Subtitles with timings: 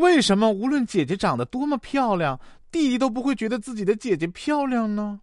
[0.00, 5.20] 为什么无论姐姐长得多么漂亮，弟弟都不会觉得自己的姐姐漂亮呢？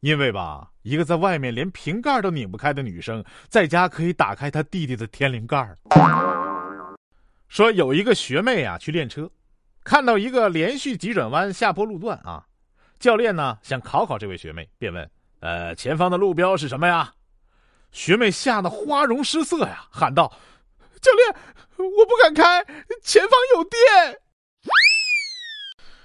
[0.00, 5.76] 因为吧，一个在外面连瓶盖都拧不开的女生，在家可以打开她弟弟的天灵盖。
[7.48, 9.30] 说有一个学妹啊去练车，
[9.84, 12.44] 看到一个连续急转弯下坡路段啊，
[12.98, 17.12] 教练呢想考考这位学妹，便问：“呃，前方的路标是什么呀？”
[17.90, 20.30] 学妹吓得花容失色呀，喊道
[21.00, 21.34] ：“教练，
[21.76, 22.64] 我不敢开，
[23.02, 24.20] 前方有电。”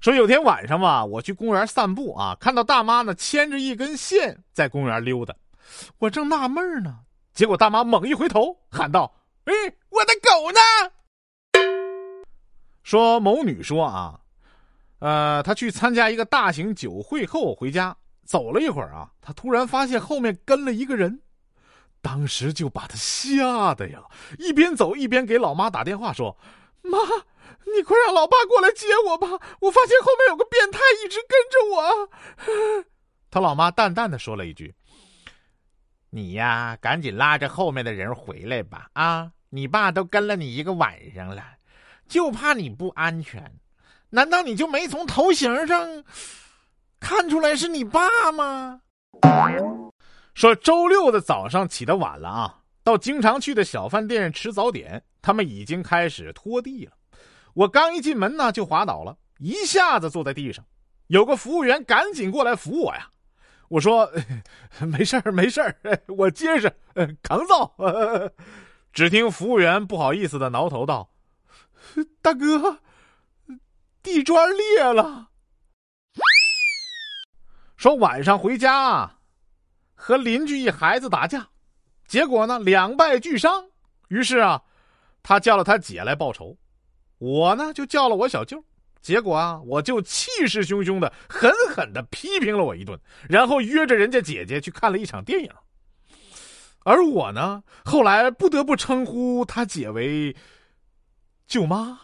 [0.00, 5.34] 说有天晚上吧，我去公园散步啊，看到大妈呢牵着一根线在公园溜达，
[5.98, 7.00] 我正纳闷呢，
[7.34, 9.12] 结果大妈猛一回头，喊道
[9.46, 9.52] ：“哎，
[9.88, 10.60] 我的狗呢？”
[12.84, 14.20] 说某女说啊，
[15.00, 21.20] 呃，她去参加一个大型酒会后回家，走了一会儿啊，她突然发现后面跟了一个人。
[22.06, 24.00] 当时就把他吓得呀，
[24.38, 26.38] 一边走一边给老妈打电话说
[26.82, 26.98] ：“妈，
[27.74, 29.26] 你快让老爸过来接我吧！
[29.60, 32.84] 我发现后面有个变态一直跟着我。
[33.28, 34.72] ”他老妈淡淡的说了一句
[36.10, 38.88] ：“你呀，赶紧拉着后面的人回来吧！
[38.92, 41.42] 啊，你爸都跟了你一个晚上了，
[42.06, 43.58] 就怕你不安全。
[44.10, 46.04] 难道你就没从头型上
[47.00, 48.82] 看出来是你爸吗？”
[50.36, 56.92] 说周六的早上起得晚了啊，到经常去的小饭店吃早点，他们已经开始拖地了。
[57.54, 60.62] 我刚一进门呢，就滑倒了，一下子坐在地上。
[61.06, 63.08] 有个服务员赶紧过来扶我呀。
[63.68, 64.12] 我说
[64.86, 65.74] ：“没事儿，没事儿，
[66.06, 66.70] 我结实，
[67.22, 67.74] 扛造。
[68.92, 71.08] ”只听服务员不好意思的挠头道
[72.20, 72.80] ：“大哥，
[74.02, 75.28] 地砖裂了。”
[77.78, 79.15] 说晚上回家啊。
[79.96, 81.48] 和邻居一孩子打架，
[82.06, 83.64] 结果呢两败俱伤。
[84.08, 84.62] 于是啊，
[85.22, 86.56] 他叫了他姐来报仇，
[87.18, 88.62] 我呢就叫了我小舅。
[89.00, 92.98] 结果啊，我就气势汹汹的狠狠的批评了我一顿，
[93.28, 95.50] 然后约着人家姐姐去看了一场电影。
[96.84, 100.36] 而我呢，后来不得不称呼他姐为
[101.48, 102.00] 舅妈。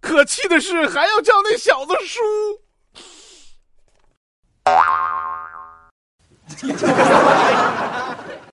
[0.00, 2.20] 可气的是，还要叫那小子叔。